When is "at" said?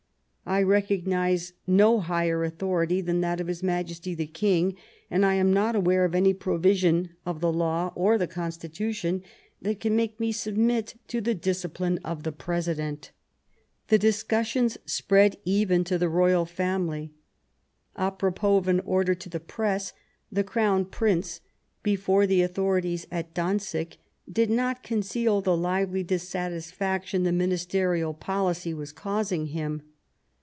23.09-23.33